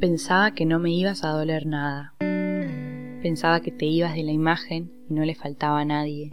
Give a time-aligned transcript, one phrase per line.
[0.00, 2.14] Pensaba que no me ibas a doler nada.
[3.20, 6.30] Pensaba que te ibas de la imagen y no le faltaba a nadie.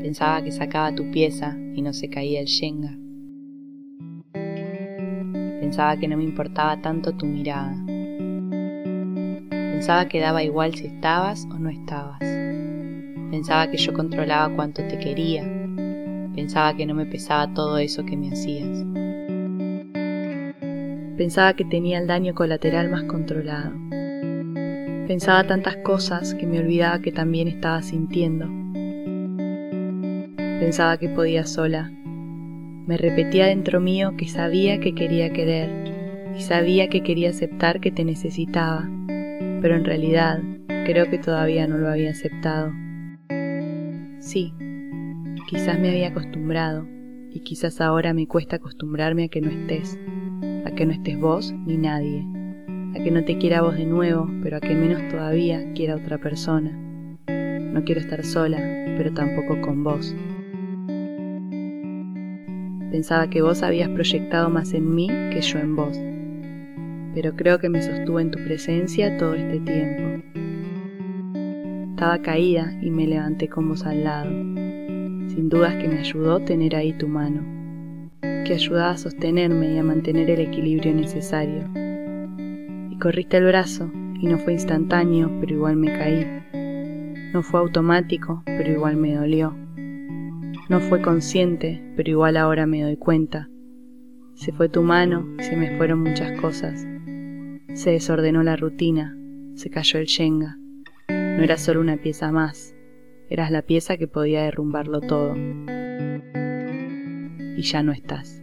[0.00, 2.96] Pensaba que sacaba tu pieza y no se caía el yenga.
[5.58, 7.74] Pensaba que no me importaba tanto tu mirada.
[9.50, 12.20] Pensaba que daba igual si estabas o no estabas.
[13.32, 15.42] Pensaba que yo controlaba cuánto te quería.
[16.36, 19.11] Pensaba que no me pesaba todo eso que me hacías.
[21.16, 23.72] Pensaba que tenía el daño colateral más controlado.
[25.06, 28.46] Pensaba tantas cosas que me olvidaba que también estaba sintiendo.
[30.58, 31.90] Pensaba que podía sola.
[31.90, 35.70] Me repetía dentro mío que sabía que quería querer
[36.34, 38.88] y sabía que quería aceptar que te necesitaba,
[39.60, 40.40] pero en realidad
[40.86, 42.72] creo que todavía no lo había aceptado.
[44.18, 44.54] Sí,
[45.46, 46.86] quizás me había acostumbrado
[47.30, 49.98] y quizás ahora me cuesta acostumbrarme a que no estés
[50.74, 52.26] que no estés vos ni nadie,
[52.94, 56.18] a que no te quiera vos de nuevo, pero a que menos todavía quiera otra
[56.18, 56.70] persona.
[57.26, 58.58] No quiero estar sola,
[58.96, 60.14] pero tampoco con vos.
[62.90, 65.98] Pensaba que vos habías proyectado más en mí que yo en vos,
[67.14, 70.24] pero creo que me sostuve en tu presencia todo este tiempo.
[71.90, 74.30] Estaba caída y me levanté con vos al lado.
[75.28, 77.61] Sin dudas que me ayudó tener ahí tu mano
[78.52, 81.70] que ayudaba a sostenerme y a mantener el equilibrio necesario.
[82.90, 86.26] Y corriste el brazo, y no fue instantáneo, pero igual me caí.
[87.32, 89.56] No fue automático, pero igual me dolió.
[90.68, 93.48] No fue consciente, pero igual ahora me doy cuenta.
[94.34, 96.86] Se fue tu mano se me fueron muchas cosas.
[97.72, 99.16] Se desordenó la rutina,
[99.54, 100.58] se cayó el yenga.
[101.08, 102.74] No era solo una pieza más,
[103.30, 105.34] eras la pieza que podía derrumbarlo todo
[107.56, 108.41] y ya no estás.